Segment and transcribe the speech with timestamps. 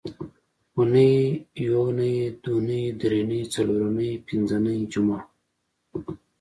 [0.75, 1.11] اونۍ
[1.67, 5.19] یونۍ دونۍ درېنۍ څلورنۍ پینځنۍ جمعه